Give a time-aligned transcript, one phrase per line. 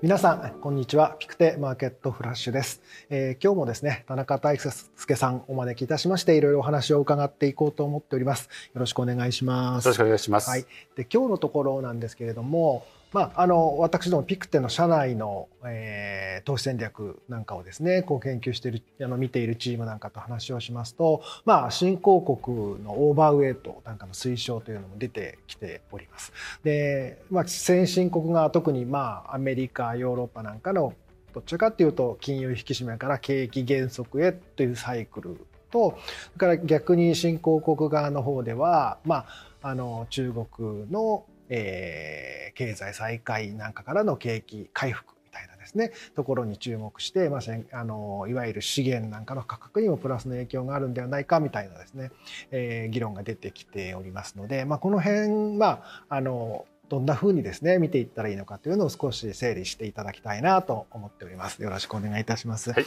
[0.00, 1.16] 皆さんこんにちは。
[1.18, 2.80] ピクテマーケットフラッシュです、
[3.10, 8.48] えー、今日もですね田中大輔さんお招きいたしましていろいろお話を伺っていこうと思っております。
[8.74, 9.86] よろしくお願いします。
[9.86, 26.32] よろしくお願いします、はい、で今日のところなんですけれどもまあ、あの私どもピクテの社内の、えー、投資戦略なんかをですねこう研究しているあの見ているチームなんかと話をしますと、まあ、新興国のオーバーウェイトなんかの推奨というのも出てきております。
[26.62, 30.92] で、まあ、先進国が特に、まあ、アメリカヨーロッパなんかの
[31.32, 35.36] どっちかっていうと金融引き締めから景気減速へというサイクル
[35.70, 39.26] とそれから逆に新興国側の方では、ま
[39.62, 47.40] あ、あの中国のえー、経済再開なんかからの景気回復みたいなですねところに注目して、まあ、
[47.72, 52.10] あのいわゆる資源なんかの価格にもプラスの影響があるんではないかみたいなですね、
[52.50, 61.62] えー、議論が出てきておりますので、まあ、この辺まああのどんなふうにですね見ていったらいいのかというのを少し整理していただきたいなと思っております。
[61.62, 62.72] よろしくお願いいたします。
[62.72, 62.86] はい、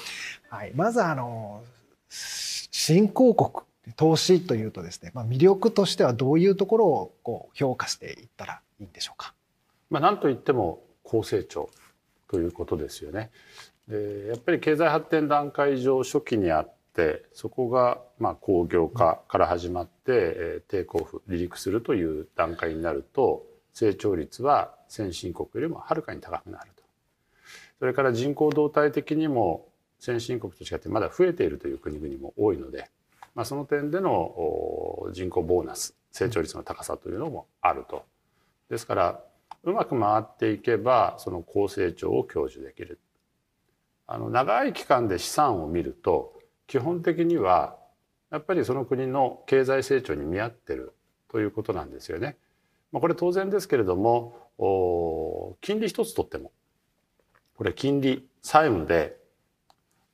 [0.49, 1.63] はい、まずあの
[2.09, 3.65] 新興国
[3.95, 9.33] 投資というとですね、まあ、魅力としてはどういうところをこう評価していったらいいんでしょうか？
[9.89, 11.69] まあ、なんといっても高成長
[12.27, 13.31] ということですよね。
[13.87, 26.83] でやっぱり経済発展段階上初期にあってそこがまあ工業化から始まって、えテイクオフ離陸するという段階になると成長率は先進国よりもはるかに高くなると。
[27.79, 29.67] それから人口動態的にも
[29.99, 32.89] 先進国と違ってまだ増えているという国々も多いので
[33.35, 38.05] まあ、その点での人口ボーナス成長率の高さというのもあると。
[38.69, 39.23] ですから
[39.63, 42.99] うまく回っていけばその高成長を享受できる。
[44.07, 46.33] あの長い期間で資産を見ると
[46.67, 47.77] 基本的には
[48.29, 50.93] やっぱりその国の経済成長に見合ってる
[51.29, 52.37] ということなんですよね。
[52.91, 54.49] まあ、これ当然ですけれども
[55.61, 56.51] 金利一つとっても
[57.55, 59.17] これ金利債務で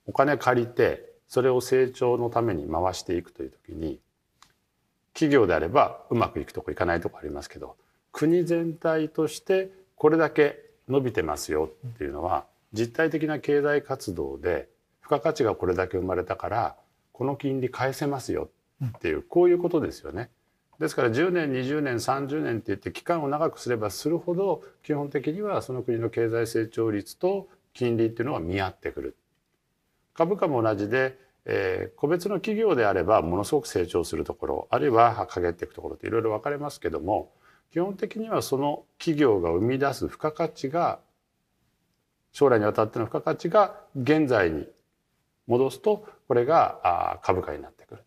[0.06, 4.00] お金借りてそれを成長のために回していくという時に
[5.14, 7.76] 企業であればうまくいくとこいかないとこありますけど
[8.12, 14.70] 国全体としてこれだけ伸びてますよっていうのは実体的な経済活動で
[15.02, 16.76] 付加価値がこれだけ生まれたから
[17.12, 18.50] この金利返せますよ
[18.86, 20.30] っていうこういうことですよね。
[20.80, 29.16] ですから10年20年30年って言って期間を長くすればするほど基本的にはその国の経済成長率と金利っていうのは見合ってくる。
[30.18, 37.32] 株価も同じで、えー、個別の企業であればものすごく成長するところあるいは陰っていくところっていろいろ分かれますけども
[37.72, 41.00] 基本的にはその企業が生み出す付加価値が
[42.32, 44.68] 将来にわたっての付加価値が現在に
[45.46, 48.04] 戻すとこれが株価になってくる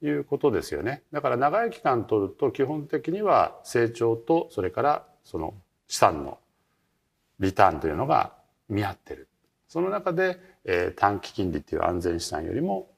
[0.00, 1.02] ということですよね。
[1.12, 5.54] だから長い期間取ると基本的には成長とそれからその
[5.88, 6.38] 資産の
[7.38, 8.32] リターンというのが
[8.68, 9.28] 見合ってる。
[9.68, 12.90] その中でえー、短期金利っていう安全資産よりも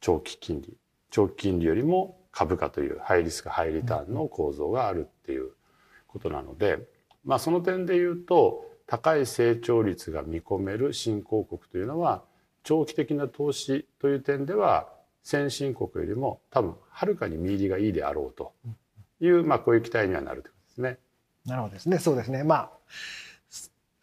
[0.00, 0.76] 長期金利
[1.10, 5.50] 長期金利よりも株価というハイリスクハイリターンの構造があるっていう
[6.06, 6.78] ことなので、
[7.24, 12.22] まあ、その点で言うと高い成長率が見込める新興国というのは
[12.62, 14.88] 長期的な投資という点では
[15.22, 18.52] 先進国よりも多分はるかに見入りがいいであろうと
[19.20, 20.98] いう、まあ、こういう期待にはなるということですね。
[21.46, 21.98] なるほどですね。
[21.98, 22.44] そうですね。
[22.44, 22.70] まあ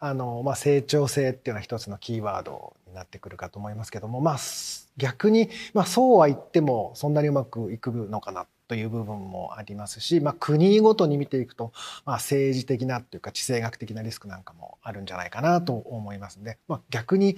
[0.00, 4.38] あの、まあ、成長性っていうのは一つのキーワードになってくるかと思いますけども、まあ、
[4.96, 11.72] 逆に、まあ、そうは言ってもそんなにうまくいくのかなという部分もありますし、まあ、国ごとに見ていくと、
[12.06, 17.36] まあ、政治的なというか地政学的なリスクなんかもあるんじゃないかなと思いますので、まあ、逆に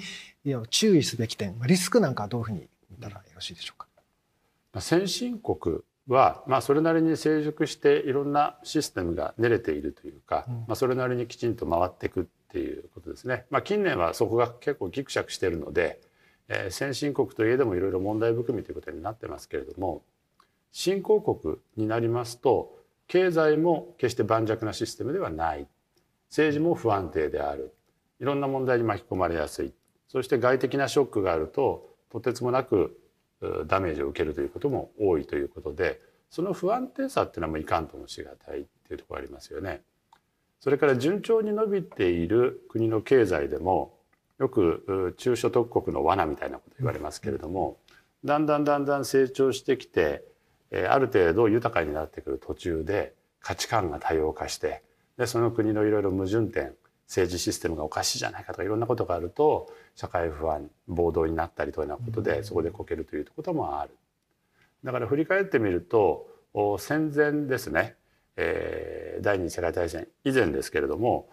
[0.70, 4.80] 注意すべき点リスクなんかはどういうふうに見たらよろしいでしょうか？
[4.80, 13.46] 先進国は、まあ、それなりに成熟していろんなシステムが練れているというか、うん、まあ、それなりにきちんと回っていくっていうことですね。
[13.48, 16.02] まあ、近年はそこが結構ギクシャクしているので、
[16.48, 20.02] えー、先進国といえどもいろいろ問題含みということになってますけれども
[20.70, 22.78] 新興国になりますと
[23.08, 25.66] 経済も決して盤石なシステムではない
[26.28, 27.74] 政治も不安定である
[28.20, 29.72] いろんな問題に巻き込まれやすい
[30.08, 32.98] そして外的なショックがあるととてつもなく
[33.66, 36.00] ダメージを受けるということも多いということで
[36.30, 39.82] その不安定さっていうのはもういかんともしがたいっていうところありますよね。
[40.62, 43.98] それから順調に伸びている国の経済でも
[44.38, 47.78] よく中所得国の罠みたいなこと言われますけれども
[48.24, 50.22] だんだんだんだん成長してきて
[50.88, 54.84] ある程度豊かになってくる途中で価値観が多様化して
[55.18, 56.74] でその国のいろいろ矛盾点
[57.08, 63.90] 政治システムがおかしいじゃないかとかいろんなことがあると社会不安暴動になったりというようなことでそこでこけるということもある。
[64.84, 66.28] だから振り返ってみると
[66.78, 67.96] 戦前ですね
[68.36, 71.28] えー、第二次世界大戦以前ですけれども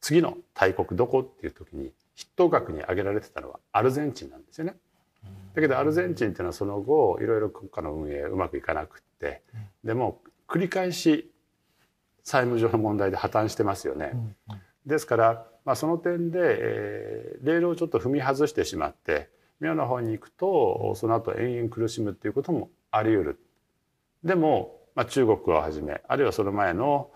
[0.00, 4.76] 次の大国どこっていう時に筆頭格に挙げられてたのはアルゼンチンなんですよね。
[5.54, 9.42] だけどアルゼンチンっていうのはその後いろいろ国家の運営うまくいかなくって
[9.82, 11.30] でも繰り返し
[12.22, 14.12] 債務上の問題で破綻してますよね。
[14.86, 19.30] ですから、まあ、その点で、えー、レールをちょっと踏み外してしまって
[19.60, 23.40] 妙な方に行くとその後延々苦しむっていうこともあり得る。
[24.24, 27.10] でも、まあ、中国をはじめあるいはその前の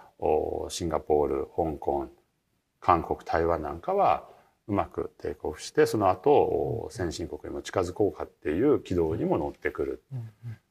[0.68, 2.08] シンガポール香港
[2.80, 4.28] 韓国台湾なんかは
[4.66, 10.02] うまくテイクオフしてその後先進国にも近づこうかっていう軌道にも乗ってくる。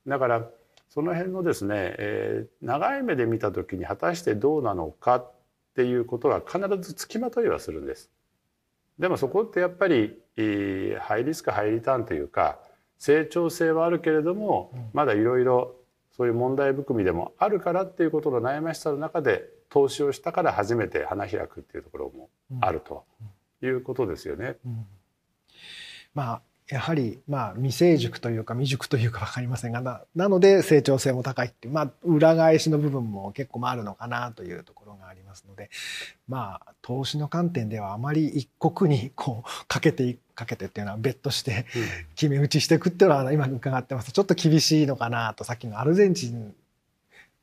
[0.05, 0.47] だから
[0.89, 5.31] その辺のですね、えー、長い目で見た時に果たしてどうなのかっ
[5.75, 8.09] ていうことが必ずつきまといはするんです。
[8.99, 12.59] でもそこってやっぱり、えー、ハイリスクハイリターンというか
[12.97, 15.75] 成長性はあるけれどもまだいろいろ
[16.17, 22.29] そういう問題含みでもあるからっていうことの悩ましさの中で投資をしたから初めて花開くっていうところも
[22.61, 23.05] あると
[23.61, 24.57] いうことですよね。
[24.65, 24.85] うんうん、
[26.13, 35.69] まあやはりまあ未成熟というか未熟というか分かりませんがななので成長性も高いっていうまあ裏返しの部分も結構あるのかなというところがありますので
[36.27, 41.65] まあ投資の観点ではあまり一国にこうかけてかけてっていうのは別途して
[42.15, 44.07] 決め打ちしていくっていうのは今伺ってます。
[44.07, 46.53] とちょっと厳しいのかなとさっきのアルゼンチン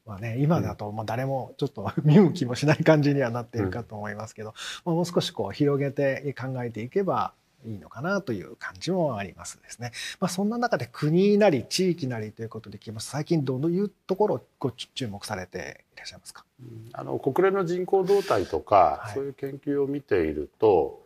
[0.04, 4.54] はね今だとまあ誰もちょっと見向きもしない感じにはなっているかと思いますけど、
[4.84, 7.32] まあ、もう少しこう広げて考えていけば
[7.66, 9.92] いいのかなという感じもありますですね。
[10.20, 13.10] まあ、そんな中で国なり地域なりということで聞きます。
[13.10, 16.44] 最近どういうところをご注目されていらっしゃいますか？
[16.92, 21.02] あの国連の人口動態とか、はい、そういう研究を見ていると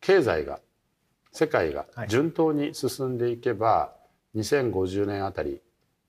[0.00, 0.60] 経済が
[1.32, 3.92] 世界が順当に進んでいけば、は
[4.34, 5.60] い、2050年あたり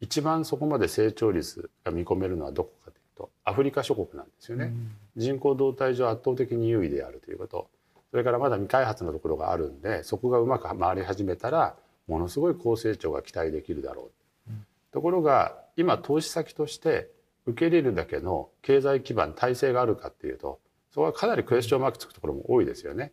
[0.02, 4.72] 一番そこまで成長率が見込めるのはどこかというとアフリカ諸国なんですよね。
[5.16, 7.70] 人口動態上圧倒的に優位であるということ
[8.16, 11.76] それからまだ未開発のところがあるんでそこがうまく回り始めたら
[12.08, 14.10] ものすごい高成長が期待できるだろ
[14.48, 17.10] う、うん、ところが今投資先として
[17.46, 23.12] 受け入れるだけの経済基盤体制があるかっていうとそこはかなりクエスチョンマークつくところも多いですよね。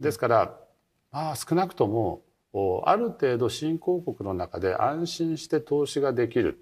[0.00, 0.58] ですから
[1.12, 2.22] まあ少なくとも
[2.84, 6.58] ある程度新興国の中で安心して投資ができる。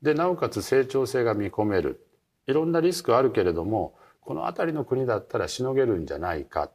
[0.00, 2.06] でなおかつ成長性が見込める。
[2.46, 6.70] いろんなリスクあるけれどもこの辺りの国だったらしのげるんじゃないか。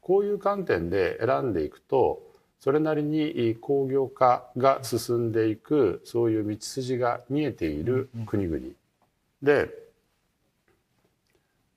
[0.00, 2.22] こういう観点で選んでいくと
[2.60, 8.60] それなりに工業化が進んでいくそういう道筋が見えている国々。
[9.42, 9.70] で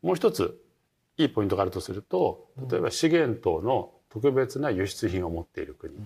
[0.02, 0.58] もう一つ
[1.18, 5.98] いいポイントがあるとすると例えば資源等の特別な輸出品を持っている国っ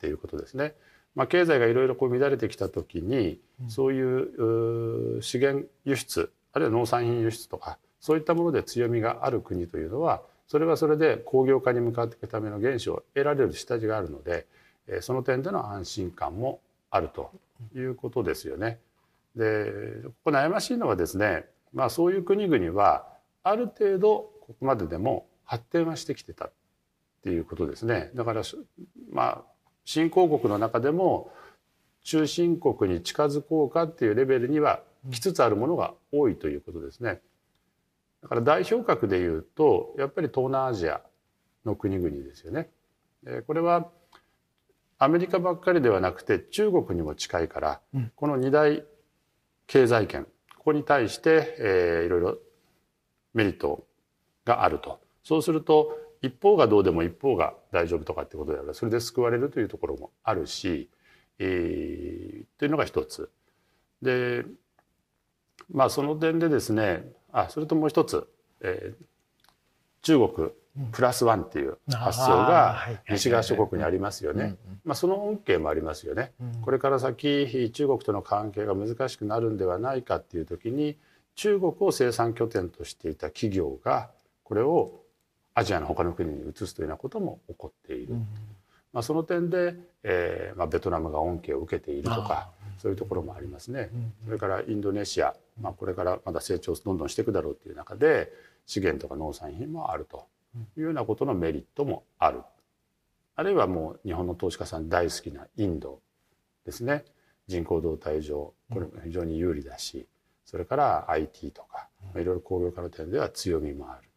[0.00, 0.74] ていうことですね。
[1.16, 14.48] まあ、経済がいろいろこう乱れてきた時にそういう資源輸出あるいは農産品輸出とかそういったもので強みがある国というのはそれはそれで工業化に向かっていくための原資を得られる下地があるので
[15.00, 16.60] その点での安心感も
[16.90, 17.30] あると
[17.72, 18.80] いうことですよね。
[19.36, 23.06] でここ悩ましいのはですね、まあ、そういう国々は
[23.44, 26.52] ある程度ここまででも発展はしてきてたっ
[27.22, 28.10] ていうことですね。
[28.16, 28.42] だから
[29.12, 29.42] まあ
[29.84, 31.32] 新興国の中でも
[32.02, 34.80] 中心国に近づこうかっていうレベルには
[35.12, 37.20] 来つつあるものが多いということですね。
[38.22, 41.00] だから代表格でいうとやっぱり東南アジア
[41.64, 42.70] の国々ですよね。
[43.46, 43.90] これは
[44.98, 48.84] アメリカばっかりではなくて中国にも近いから、うん、この二大
[49.66, 52.38] 経済圏ここに対して、えー、いろいろ
[53.32, 53.86] メリット
[54.44, 60.90] があるとそうすると一方がどうでも一方が大丈夫とかってことであればそれで救われるというところもあるし、
[61.38, 63.30] えー、というのが一つ。
[64.02, 64.44] で
[65.72, 68.26] まあその点でですねあそれともう一つ、
[68.60, 69.04] えー、
[70.02, 70.50] 中国
[70.92, 74.56] プラスワンっていう発想が西側諸国にありますよね。
[74.84, 76.32] まあその恩恵もありますよね。
[76.62, 80.96] これから先中国との関係が難しくなるんではないかっていう時に
[81.34, 84.10] 中国を生産拠点としていた企業が
[84.44, 85.00] これを
[85.54, 88.14] アジアの他の国に移すというようなことも起こっている。
[88.92, 93.90] まあ、その点で、えーまあ、ベトナムが恩恵を受けているとかそういうところもありますね。
[94.24, 98.32] それからインドネシア、まあ、これからまだ成長どんどんしていくだろうという中で
[98.66, 100.26] 資源とか農産品もあると
[100.76, 102.40] いうようなことのメリットもある。
[103.36, 106.00] あるいはもう日本の投資家さん大好きなインド
[106.64, 107.04] ですね。
[107.46, 110.06] 人口動態上これも非常に有利だし
[110.44, 114.08] それから IT とかいろいろ工業化の点では強みもある。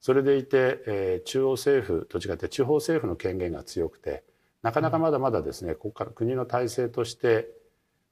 [0.00, 4.24] それでいて、えー、中央政府と違って地方政府の権限が強くて
[4.60, 7.48] なかなかまだまだですね国家国の体制として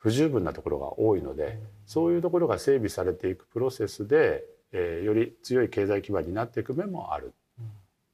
[0.01, 7.33] 不十分なところが多いのでそういうところが整備されていくプロセスで、えー、より強い経済基盤になっていく面もある。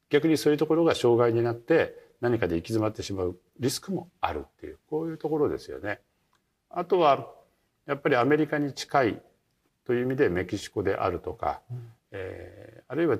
[0.09, 5.99] 逆にそういうところが障害になって何かで行き詰まってしまうリスクもあるっていうこういうところですよね。
[6.69, 7.29] あとは
[7.85, 9.21] やっぱりアメリカに近い
[9.85, 13.17] という意味でメキシコであるとか、うん、えー、あるいは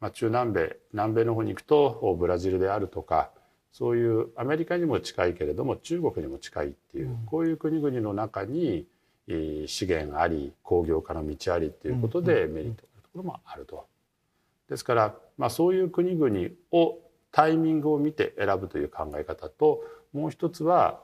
[0.00, 3.30] まあ中南米南米の方に行くとブラジルであるとか
[3.76, 8.86] そういうアメリカにも近いけれども中国にも近いっていう、うん、こういう国々の中に
[9.66, 13.86] 資源あり工業化の道ありっていうことでメリットのところもあると。
[14.70, 16.98] ですから、まあ、そういう国々を
[17.32, 19.82] タイミングを見て選ぶという考え方と
[20.14, 21.02] もう一つは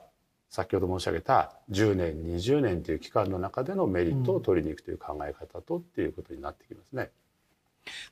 [0.48, 7.10] 先ほど申し上げた10年20年という期間の中でのメリットを取りに行くという考え方とっていうことになってきますね。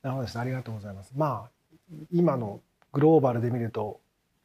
[0.03, 1.11] なるほどですありがとうございます。
[1.17, 2.61] まあ今の
[2.93, 3.99] グローバルで見ると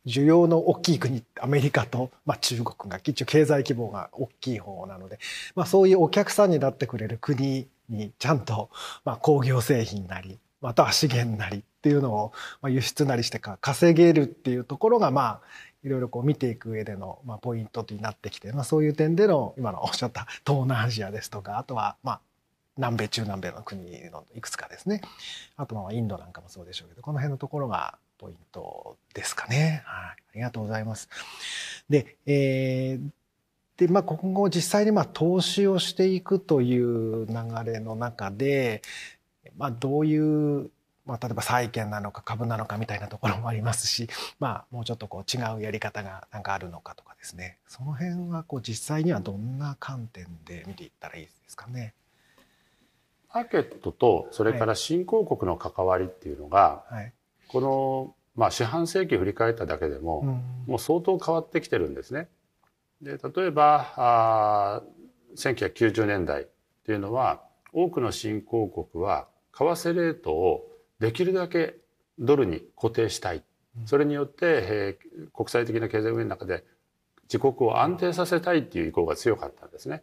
[0.07, 5.19] 需要の大きい国アメリカと、まあ、中国が一応経済規模が大きい方なので、
[5.55, 8.71] まあ、そういうお客さんになってくれる国にちゃんと、
[9.05, 12.33] まあ、工業製品なりまたは資源なりっていうのを、
[12.63, 15.41] まあ、輸出なりしてか稼げるっていうところがまあ
[15.85, 22.21] いろいろこう見ていく上での、まあ、ポイントになってきて、まあ、そういう点での今のおっしゃった東南アジアですとかあとはまあ
[22.77, 25.01] 南米中南米の国のいくつかですね。
[25.57, 29.83] あとはインドなんかもそうでしょうけどこの辺のところがポイントですかね。
[29.85, 31.09] はい、ありがとうございます。
[31.89, 33.11] で、えー、
[33.77, 38.83] で、まあ、今後実際にまあ投資をしていくという流れの中で、
[39.57, 40.71] まあ、どういう、
[41.05, 44.09] まあ、例えば債券なのか株なのかみたいなところもありますし、
[44.41, 51.95] まあ、もうちょっとこう違うやり方がなんかあるのかとかですね、その辺はこう実際にはどんな観点で見ていったらいいですかね。
[53.33, 57.13] マーケットとそれから新興国の関わりっていうのが、はい、
[57.57, 62.29] この、まあ、四半世紀振り返っただけでも、うん、もう相当変わってきてるんですね。
[63.01, 64.83] で例えばあ
[65.37, 66.47] 1990年代っ
[66.85, 70.67] ていうのは多くの新興国は為替レートを
[70.99, 71.77] できるだけ
[72.19, 73.43] ドルに固定したい。
[73.87, 76.63] それによって、えー、国際的な経済運営の中で
[77.23, 80.03] 自国を安定させたいっていう意向が強かったんですね。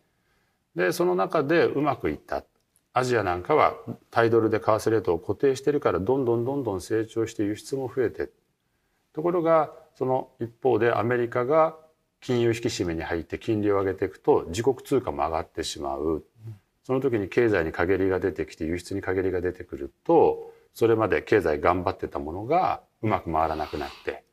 [0.75, 2.43] で、その中でうまくいった。
[2.93, 3.75] アジアなんかは
[4.11, 8.29] タイドルで為替レートを固定してるからどんどんどんどん成長して輸出も増えて
[9.13, 11.75] ところがその一方でアメリカが
[12.21, 16.23] 金融引き締めに入って金利を上げていくと自国通貨も上がってしまう
[16.83, 24.23] その時に経済に陰りが出てきて輸出に陰りが出てくるとそれまで経済頑張ってたものがうまく回らなくなって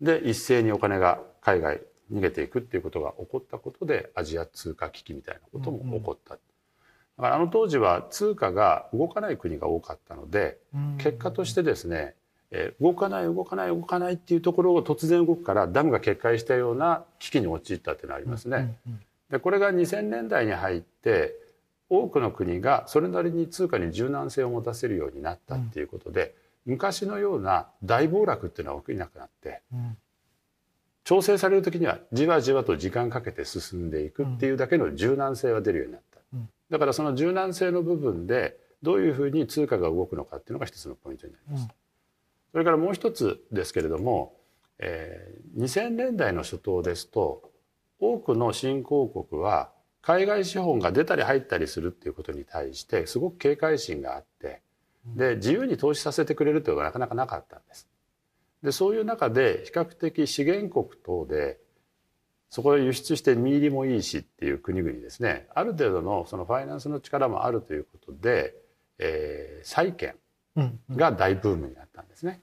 [0.00, 1.80] で一斉にお金が海外
[2.12, 6.38] 逃げていくっていうことが起こったことでアジア通貨危機みたいなことも起こった。
[7.18, 10.58] だからあの当時は通貨が動かない国が多かったので
[10.98, 12.14] 結果としてですね
[12.80, 18.78] 動かない動かない動かないっていうところを突然動くからダムが決壊したような危機に陥ったっていうのがありますね。
[19.30, 21.34] でこれが2000年代に入って
[21.90, 26.34] 多くの国がそれなりに通貨に柔軟性を持たせるようになったっていうことで、
[26.66, 29.62] 昔のような大暴落っていうのは起きなくなって、
[31.04, 36.07] 調整される時にはじわじわと時間かけて進んでいくっていうだけの柔軟性は出るようになった。
[36.70, 41.62] だからその柔軟性の部分でどういうふうに通貨が動くのかっていうのが一つのポイントになります。
[41.62, 41.68] うん、
[42.52, 44.36] それからもう一つですけれども、
[44.78, 47.50] えー、2000年代の初頭ですと
[47.98, 49.70] 多くの新興国は
[50.02, 54.62] 海外資本が出たり入ったりするっていうことに対してすごく警戒心があって
[55.16, 57.88] で自由に投資させてくれるというのがなかなかなかったんです。
[58.62, 61.58] でそういう中で比較的資源国等で
[62.50, 65.46] そこへ輸出して身入りもいいしっていう国々ですね。
[65.54, 68.54] ある程度のそのファイナンスの力もあるということで、
[68.98, 70.14] えー、債券
[70.90, 72.40] が大ブームになったんですね。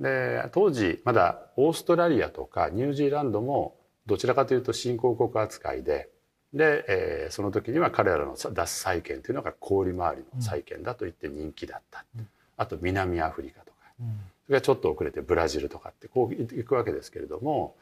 [0.00, 6.08] で当時まだオーストラリアとかニュージーランドもどちらかというと新興国扱いで
[6.52, 17.76] で、えー、その時には彼らの出す債券というのが氷回りの債券だと言って人気だった、うん、あと南アフリカとか、うん、それがちょっと遅れてブラジルとかってこういくわけですけれども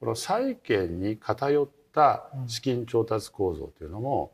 [0.00, 4.32] この債券に偏った資金調達構造というのも、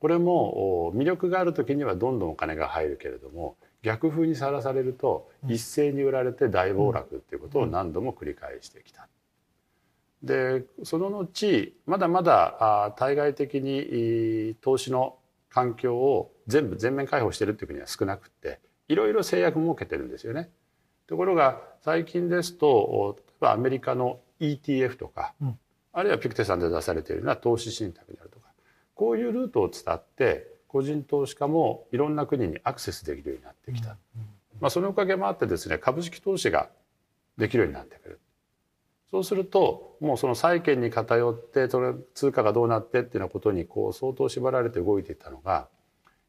[0.00, 9.08] これも魅力がある時にはどんどんお金が入るけれども逆風にさらされると一斉に売られて大暴落っていうことを何度も繰り返してきた。
[10.22, 15.16] でその後まだまだ対外的に投資の
[15.50, 20.50] 環境を全部全面開放してるっていう国は少なくっていろいろ制約設けてるんですよね。
[21.06, 25.58] ところが最近ですと例えばアメリカの ETF とか、うん、
[25.92, 28.46] あるいはピクテさんで出されているような投資信託であるとか
[28.94, 33.96] こういうルートを伝って個人投資家もいろんな国にアクセスできるようになってきた、
[34.60, 36.68] まあ、そのおかげもあってですね株式投資が
[37.36, 38.20] できるようになってくる。
[39.10, 45.68] そうするともうその債券に偏ってそれ通貨がどうなってっていうようなことにこう相当縛られて動いていったのが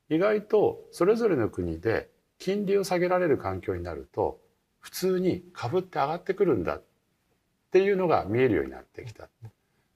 [0.09, 4.39] 意外とそれぞれの国で金利を下げられる環境になると
[4.79, 6.83] 普通に株って上がってくるんだっ
[7.71, 9.29] っていうのが見えるようになってきた。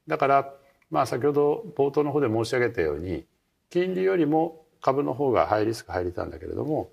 [0.07, 0.53] だから
[0.89, 3.25] まあ先ほど冒頭の方で申し上げたように
[3.69, 6.89] 金利よりも株の方がハイリスク入りたんだけれども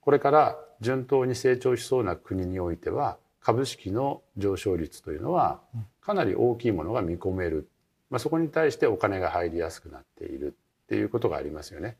[0.00, 5.60] これから順当に成長しそうな国においては株式の上昇率というのは
[6.00, 7.68] かなり大きいものが見込める、
[8.08, 10.54] まあ、そこに対してお金が入りやすくなっている
[10.84, 11.96] っていうことがありますよね。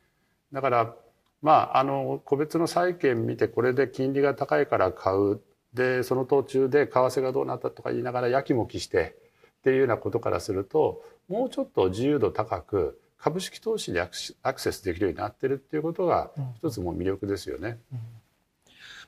[0.53, 0.95] だから
[1.41, 5.41] まああの個別の債券見てこれで金利が高いから買う
[5.75, 9.15] でその途中で為替がどうなったとか言いながらやきもきして
[9.59, 14.07] っていうようなことからするともうちょっと自由度高く株式投資でア
[14.53, 17.79] クセスできるようになってるっていうことが一つも魅力ですよね。
[17.91, 18.03] うんうん。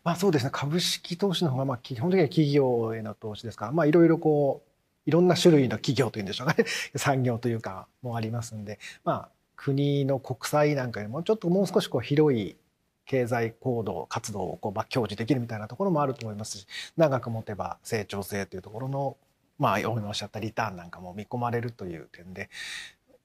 [0.04, 0.50] まあそうですね。
[0.52, 3.68] 株式投資の方がまあ基本的には企業への投資ですか。
[3.68, 4.70] らまあいろいろこう
[5.06, 6.66] いろんな種類の企業というんでしょうかね。
[6.96, 8.80] 産業というかもありますんで。
[9.04, 12.56] まあ国の国債なんかよりもちょっともう少しこう広い
[13.08, 19.18] 経済行動活動をこうまあ享受できるみたいなところもあると思いますし長く持てば成長性というところの
[19.58, 22.50] まあおっしゃったリターンなんかも見込まれるという点で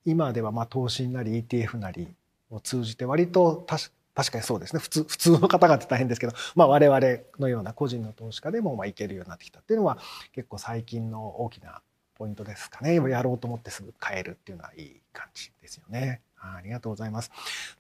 [0.07, 2.09] 今ではまあ投資なり ETF なり
[2.51, 3.67] を通じて割と
[4.15, 7.01] 確かにそうですね普通普通の方々って大変ですけど、まあ、我々
[7.39, 9.99] のような個人の投資家でもまあいけるようになってきたっていうのは
[10.33, 11.83] 結構最近の大きな
[12.15, 16.21] ポイントですかねやろうと思ってすぐ買えるっていうのはいい感じですよね。
[16.39, 17.31] ありがとうございます。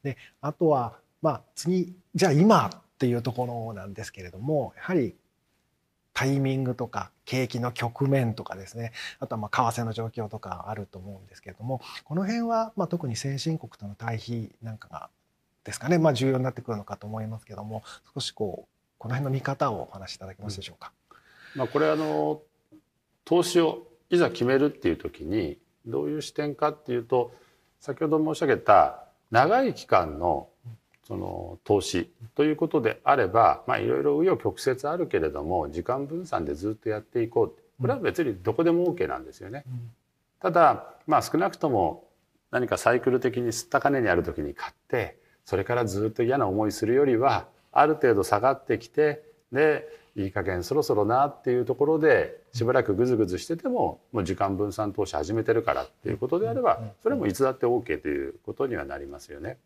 [0.02, 5.16] であとはまあ次じゃあ今っていうところなんですけれどもやはり
[6.14, 8.92] タイミングとか景気の局面とかですね。
[9.18, 15.08] あとはまあ為替の状況とかあると思うんですけれどもこの辺はまあ特に先進国との対比なんかが
[15.64, 20.92] ですかね、まあ、重要になってくるのかと思いますけども少しこうこの辺の見方をお話しいただけますでしょうか。
[21.54, 22.42] うん、まあ、これあの
[23.24, 27.32] 投資をいざ決めるっていう時にどういう視点かっていうと
[27.80, 30.48] 先ほど申し上げた長い期間の
[31.06, 39.64] その投資ということであれば、いろいろ紆余曲折あるけれども時間分散でずっとやっていこうこれは別にどこでも OK なんですよね。
[40.40, 42.08] ただ、まあ、少なくとも
[42.50, 59.58] 何かサイクル的に吸った金にある時に買ってそれからずっと嫌な思いするよりはある程度下がってきてでいい加減そろそろなっていうところでしばらくグズグズしててももう時間分散投資始めてるからっていうことであればそれもいつだって OK ということにはなりますよね。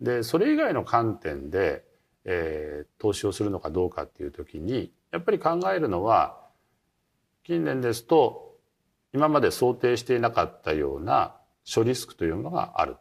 [0.00, 1.84] でそれ以外の観点で、
[2.24, 6.38] えー、投資をするのかどうかっていう時にやっぱり考えるのは
[7.44, 8.56] 近年ですと
[9.12, 11.34] 今まで想定していなかったような
[11.64, 12.96] 諸リスクというのがある。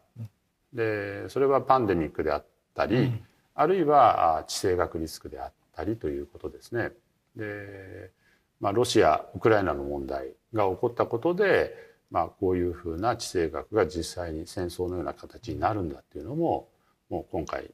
[0.73, 3.21] でそれはパンデミックであったり、うん、
[3.55, 6.91] あるいは地政学リスクであったりということですね。
[7.35, 8.11] で、
[8.59, 11.75] まあ、ロシアウクライナの問題が起こったことで、
[12.09, 16.69] まあ、こういうふうな地政学が実際に戦争のような形になるんだっていうのも
[17.09, 17.71] もう今回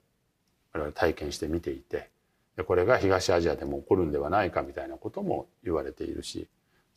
[0.74, 2.10] 我々体験して見ていて
[2.56, 6.48] でこれが東アジアでも起こるんではないかみたいなことも言われているし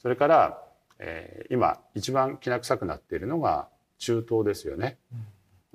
[0.00, 0.62] それから、
[0.98, 3.68] えー、今一番きな臭くなっているのが
[3.98, 4.98] 中東ですよね。
[5.12, 5.26] うん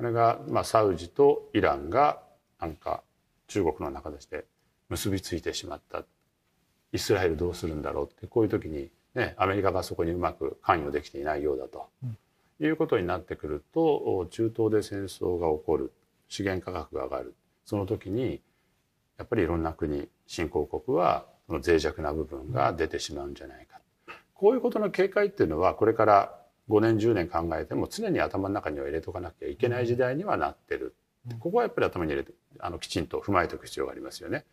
[0.02, 2.24] これが、まあ、サウジとイランが
[2.60, 3.04] なんか
[3.48, 4.46] 中国の中でして
[4.90, 6.04] 結びついてしまった。
[6.92, 12.18] イスラエルどうするんだろうってこういう時に、ね、アメリカがそこにうまく関与できていないようだと、うん、
[12.66, 15.94] いうことになってくると中東で戦争が起こる
[16.32, 18.42] 資源価格が上がるその時に
[19.18, 23.80] やっぱりいろんな国新興国はその脆弱な部分が出てしまうんじゃないか。
[24.34, 26.40] こういうことの警戒っていうのはこれから
[26.70, 30.96] 5年10年考えても常に頭の中には入れとかなきゃいけない時代にはなってる、
[31.40, 34.46] ここはやっぱり頭に入れてあのきちんと踏まえておく必要がありますよね。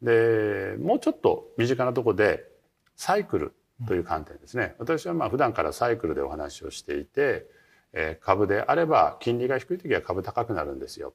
[0.00, 2.48] でもうちょっと身近なとこで
[2.96, 3.54] サイクル
[3.86, 7.46] という観点ですね私はまあ普段からサイクルでお話をしていて、
[7.94, 11.14] え、株であれば金利が低い時は株高くなるんですよ。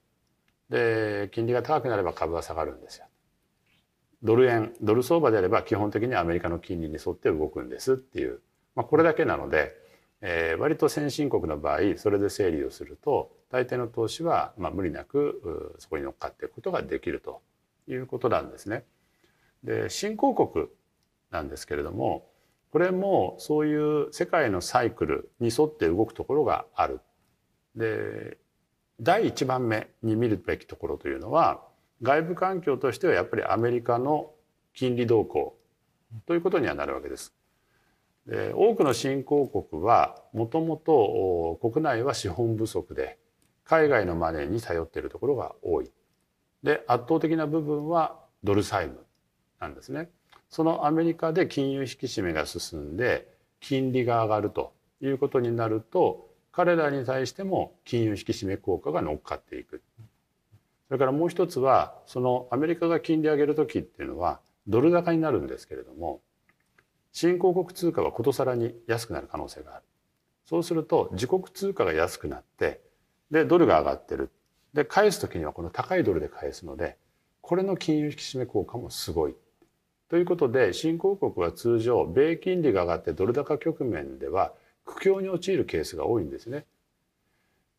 [0.69, 3.05] で金利が高くなれば株は下がるんですよ。
[4.23, 8.41] ドル円ドル相場であれば基本的にアメリカの金利に沿って動くんですっていう、
[8.75, 9.75] まあ、これだけなので
[10.21, 17.41] えー、割と先進国の場合それで整理をすると大抵の投資は、まあ、無理なくそこに乗っかっていくことができると
[17.87, 18.83] いうことなんですね。
[19.63, 20.67] で新興国
[21.31, 22.28] なんですけれども
[22.71, 27.01] これもそういう世界のサイクルに沿って動くところがある。
[27.75, 28.37] で
[29.01, 31.63] 第1番目に見るべきところというのは
[32.01, 34.31] 外部環境としてはやっぱりアメリカの
[34.73, 35.57] 金利動向
[36.25, 37.33] ということにはなるわけです。
[38.25, 43.17] で多くの新興国はもともと国内は資本不足で
[43.63, 45.91] 海外のマネーに頼っているところが多い。
[46.61, 49.05] で圧倒的な部分はドル債務
[49.59, 50.11] なんですね。
[50.49, 53.27] そのアメリカで金融引き締めが進んで
[53.59, 59.81] 金利が上がるということになると彼らに対しても金融引き締め効果が乗っかっていく。
[60.87, 66.19] それからもう一つはそのアメリカが金利上げる時っていうのはドル高になるんですけれども
[67.11, 69.83] 新興国通貨はことさらに安くなる可能性がある。
[70.45, 72.81] そうすると自国通貨が安くなって
[73.29, 74.31] でドルが上がってる。
[74.73, 76.97] で返す時にはこの高いドルで返すので
[77.41, 79.35] これの金融引き締め効果もすごい。
[80.09, 84.53] ということで新興国は通常米金利が上がってドル高局面では
[84.85, 86.65] 苦境に陥るケースが多いんですね。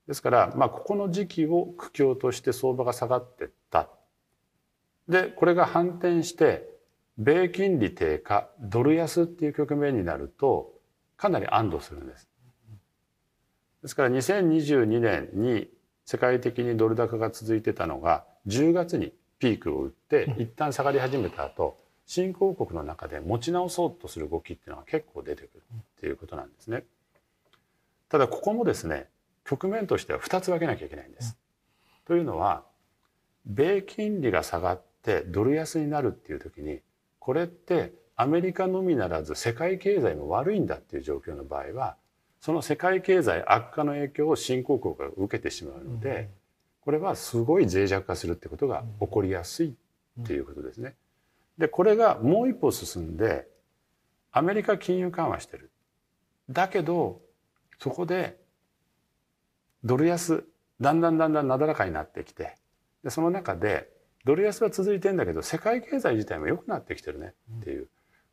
[0.07, 3.89] ですから、まあ、ここの時期を苦境として相場が下がっていった。
[5.09, 6.69] でこれが反転して
[7.19, 10.73] 米金利低下ドル安っていう局面になると
[11.17, 12.29] かなり安堵するんです。
[13.83, 15.69] ですから2022年に
[16.05, 21.77] 世界的にドル高が続いてたのが10月にピークを打って 一旦下がり始めた後
[22.11, 26.83] 新興国の中で持ち直そうとする動きっていうのが結構出てくるっていうことなんですね。
[28.09, 29.07] ただここもですね
[29.45, 31.39] 局面としては2つ分けなきゃいけないんです。
[32.05, 32.65] というのは
[33.47, 36.81] 米金利が下がってドル安になるっていう時に
[37.21, 41.95] これってアメリカのみならず世界経済も悪いんだっていう状況の場合は
[42.41, 46.29] その世界経済悪化の影響を新興国が受けてしまうので、
[46.81, 49.77] これはすごい脆弱化するってことが起こりやすい
[50.21, 50.97] っていうことですね。
[51.61, 53.47] でこれがもう一歩進んで
[54.33, 55.71] アメリカ金融緩和してる。
[56.49, 57.21] だけど
[57.79, 58.41] そこで
[59.85, 60.45] ドル安
[60.81, 62.57] だんだんだんだんなだらかになってきて
[63.05, 63.91] でその中で
[64.25, 67.89] ドル安は続いてんだけど世界経済自体も良くなってきてるねっていう、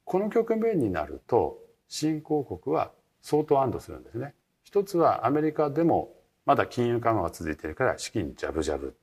[0.05, 1.59] この局面になると
[1.89, 4.35] 新興国は相当安堵するんですね。
[4.63, 6.13] 一つはアメリカでも
[6.45, 8.95] まだ金融緩和が続いてるから資金ジャブジャブ。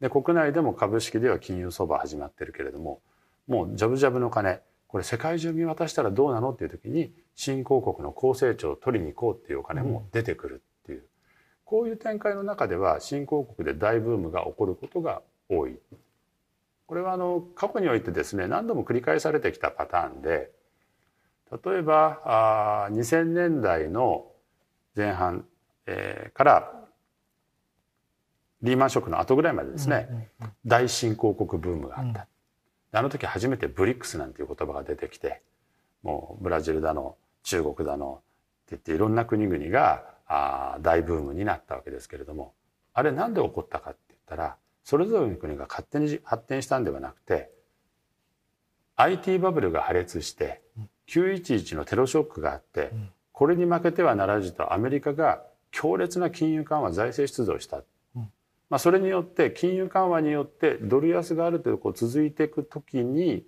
[0.00, 3.00] で国内でも株式では金融相場始まってるけれども
[3.48, 11.04] もうジャブジャブの金これ世界中見渡したらどうなのっていう時に新興国の高成長を取りに行こうっていうお金も出てくるっていう、
[11.64, 15.78] こういう展開の中では新興国で大ブームが起こることが多い。
[16.86, 20.50] これはあの過去においてですね何度も繰り返されてきたパターンで
[21.64, 24.26] 例えばあ2000年代の
[24.96, 25.44] 前半、
[25.84, 26.72] えー、から
[28.62, 30.30] リーマンショックの後ぐらいまでですね、
[30.64, 32.26] 大新興国ブームがあった。
[32.92, 35.42] あの時初めてブリックスなんていう言葉が出てきて
[36.02, 38.22] もうブラジルだの中国だのって
[38.70, 42.54] 言っていろんな国々があ大ブームになったわけですけれども
[42.94, 47.50] あれなんで起こったかって言ったらそれぞれの国が勝手に発展したんではなくて
[48.96, 50.60] IT バブルが破裂して
[51.08, 52.90] 911のテロショックがあって、
[53.32, 57.82] これに負けてはならずとアメリカが強烈な金融緩和財政出動した、
[58.70, 63.44] まあ、それによって金融緩和によってドル安がある程度こう続いていく時に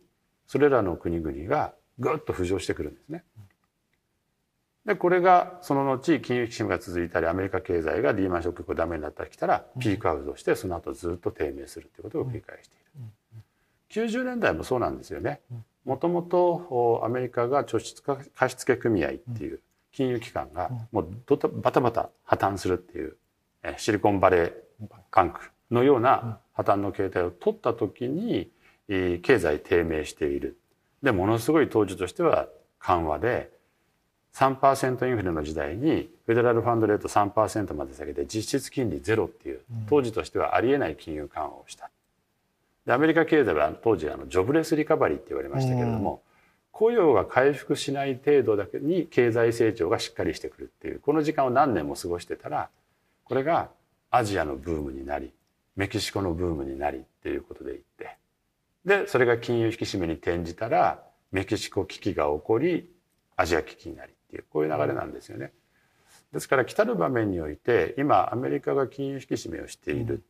[0.46, 3.24] それらの国々がぐっと浮上してくるんですね。
[4.86, 12.78] でこれがその後金融引き締めが続いたりアメリカ経済がリーマンショックがダメになったりきたらピークアウトしてその後ずっと低迷するということを繰り返してい
[13.98, 14.10] る。
[14.10, 15.40] 90年代もそうなんですよね。
[15.84, 18.02] もともとアメリカが貯出
[18.34, 19.60] 貸付組合っていう
[19.92, 21.08] 金融機関がもう
[21.60, 23.16] バタバタ破綻するっていう
[23.76, 24.52] シリコンバレー
[25.10, 28.50] 管区のような破綻の形態を取った時に
[28.88, 30.56] 経済低迷している。
[31.02, 33.50] でものすごい当時としては緩和で
[34.34, 41.90] 3%インフレの時代にフェデラルファンドレート3%まで下げて実質金利ゼロっていう当時としてはありえない金融緩和をした。
[42.86, 46.22] でアメリカ経済は当時あのジョブレスリカバリーって言われましたけれども、
[46.72, 52.70] 雇用が回復しない程度だけに経済成長がしっかりしてくるっていうこの時間を何年も過ごしてたら
[53.24, 53.68] これが
[54.10, 55.32] アジアのブームになり
[55.76, 58.16] メキシコのブームになりっていうことでいって
[58.84, 62.90] でそれが金融引き締めに転じたらメキシコ危機が起こり
[63.36, 65.52] アジア危機になりっていうこういう流れなんですよね。
[66.32, 70.22] ですから来たる場面において今アメリカが金融引き締めをしている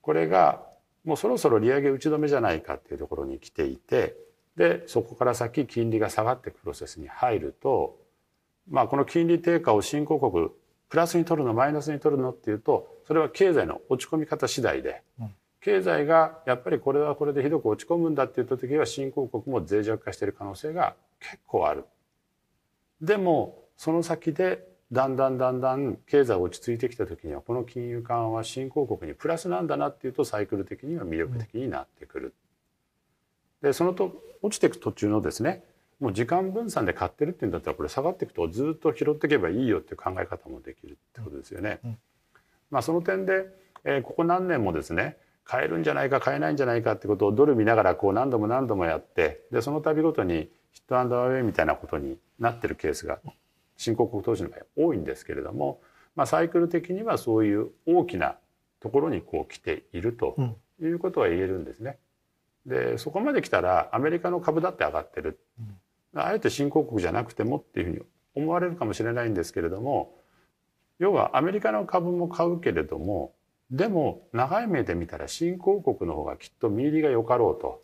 [0.00, 0.62] これが
[1.04, 4.16] もうそろそろ利上げ打ち止めじゃないかっていうところに来ていて
[4.56, 7.98] でそこから先金利が下がっていくプロセスに入ると、
[8.70, 10.48] まあ、この金利低下を新興国
[10.92, 15.02] プラスに取るのマイナスに取るのっていうとそれは経済の落ち込み方次第で、
[15.62, 21.86] 経済がやっぱりこれはこれでひどく落ち込むんだって言った時は新興国も脆弱化している可能性が結構ある。
[23.00, 32.34] でもその先でだんだんだんだん経済落ち着いてきた時にはこの金融緩和は新興国にプラスなんだなっていうとサイクル的には魅力的になってくる。
[33.62, 35.64] でそのと落ちていく途中のですね
[36.02, 41.78] もう時間分散で買ってるっていうんだったらこれ下がっていくとずっと拾っていけばいいよっていう考え方もできるってことですよね。
[42.72, 43.46] まあ、その点で、
[43.84, 53.20] えー、ここ何年もですね買えるんじゃないか買えないんじゃないかってことをドル見ながらこう何度も何度もやってでその度ごとにヒットアンドアウェイみたいなことになってるケースが
[53.76, 55.80] 新興国投資の場合多いんですけれども、
[56.16, 58.38] まあ、サイクル的にはそういう大きな
[58.80, 60.34] ところにこう来ていると
[60.80, 61.98] いうことは言えるんですね。
[62.66, 65.38] でそこまで来たらアメリカの株だって上がってる、
[66.14, 68.02] あえて新興国じゃなくてもっていうふうに
[68.34, 70.14] 思われるかもしれないんですけれども
[70.98, 73.34] 要はアメリカの株も買うけれども
[73.70, 77.82] でも長い目で見たら新興国の方がきっと見入りがよかろうと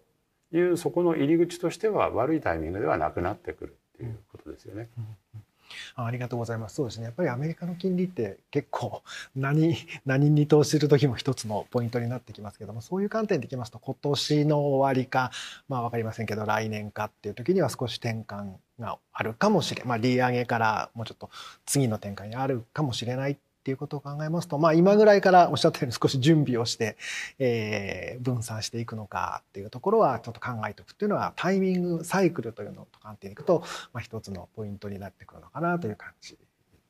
[0.56, 4.88] いうそこの入り口としては悪いタイミングではなくなってくるっていうことですよね。
[4.98, 5.47] うんうん
[5.96, 6.76] ありがとうございます。
[6.76, 7.04] そうですね。
[7.04, 9.02] やっぱりアメリカの金利って結構
[9.37, 9.76] 何
[10.07, 15.31] 何に投資する時も一つのポイントになってきますけども、そういう観点でいきますと今年の終わりか、
[15.68, 21.31] まあ分かりませんけど来年かっていう時には少し転換があるかもしれまあ利上げからもうちょっと
[21.66, 23.37] 次の転換にあるかもしれないっ
[23.68, 26.96] ていうことを考えますと、まあ、今ぐらいからおっしゃったように少し準備をして、
[27.38, 36.38] えー、分散していくのかっていうところはちょっと考えておくっていうのはタイミングサイクルというのと観点でいくと、まあ、一つのポイントになってくるのかなという感じ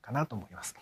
[0.00, 0.76] かなと思います。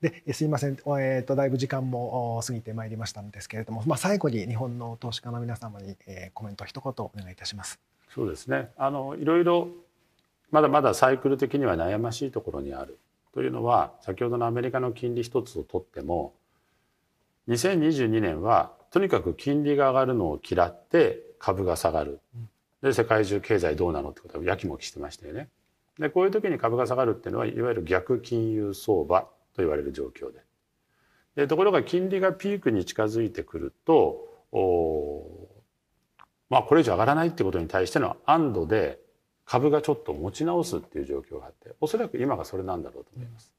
[0.00, 7.80] ですいません、えーと、だいぶ時間も過ぎてまいりましたんですけれども、まあ、最後に日本の投資家の皆様に、えー、コメント一言お願いいたします。
[8.14, 9.68] そうですねあのいろいろ
[10.50, 12.98] まだまだサイクル的には悩ましいところにある
[13.32, 16.34] というのは先ほどのアメリカの金利一つを取っても
[17.48, 22.20] 2022年はとにかく金利が上がるのを嫌って株が下がる
[22.82, 25.48] で世界中経済どうなのってことはやきもきしてましたよね。
[25.98, 30.40] でこういう時に株が下がるっていうのはいわゆる逆金融相場と言われる状況で
[31.36, 35.48] でところが金利がピークに近づいてくるとお
[36.48, 38.98] まあこれ以上上がらないってことに対しての安堵で
[39.50, 43.52] 株がちょっと持ち直すっていう状況があっておそらく今がそれなんだろうと思います。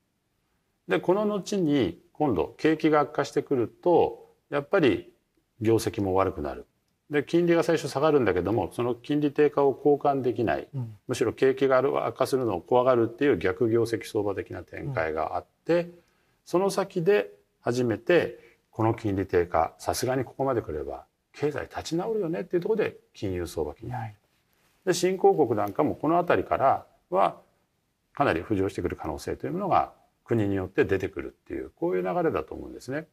[0.87, 5.11] でこの後に今度景気が悪化してくるとやっぱり
[5.59, 6.65] 業績も悪くなる。
[7.09, 15.93] で金利が最初下がるんだけどもその金利低下を交換できない、うん、むしろ景気が悪化するのを怖がるっていう逆業績相場的な展開があって、うん、
[16.45, 24.20] その先で初めてこの金利低下さすがにここまで来れば経済立ち直るよねっていうところで金融相場期に入る。
[24.85, 27.37] で新興国なんかもこの辺りからは
[28.13, 33.07] かなり浮上してくる可能性というものが国によって出てくるっていうこういう流れだと思うんですね。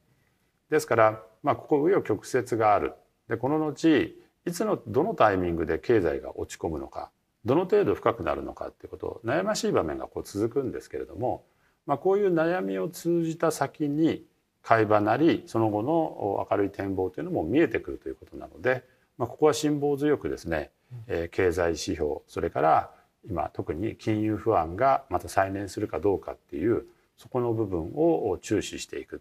[0.70, 2.92] ですから、まあ、ここ紆余曲折がある
[3.28, 7.10] でこの後いつのどのタイミングで経済が落ち込むのか
[7.44, 11.44] どの程度深くなるのかっていうこと悩ましい場面がこう続くんですけれども、
[11.86, 14.24] まあ、こういう悩みを通じた先に
[14.62, 18.84] 会話なりその後の明るい展望というのも見えてくるということなので、
[19.16, 20.70] まあ、ここは辛抱強くですね
[21.06, 22.90] え経済指標それから
[23.28, 29.18] 今特に金融不安がまた再燃するかどうかっていうそこの部分を注視していくっ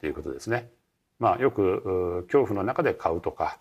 [0.00, 0.70] ていうことですね。
[1.18, 3.58] まあ、よく恐怖の中で買うとか、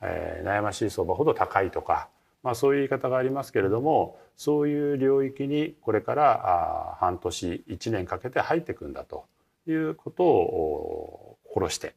[0.00, 2.08] えー、悩ましい相場ほど高いとか、
[2.42, 9.26] まあ、そういう言い方がありますけれどもそういう領域にこれから半年1年かけて入っていくんだと
[9.66, 11.94] いうことを心して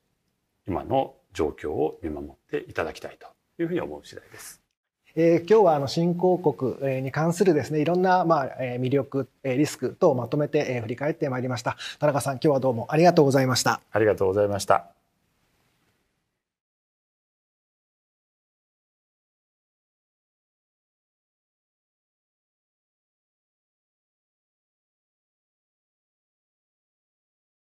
[0.67, 3.28] 今の状況を見守っていただきたいと
[3.62, 4.64] いうふうに思う次第です。
[5.15, 11.78] えー、今日はあの新興国に関するですねいろんなまあ魅力リスク等をまとめて振り返ってまいりました。
[11.99, 13.82] 田中さん今日はどうもありがとうございました。
[13.91, 14.94] ありがとうございました。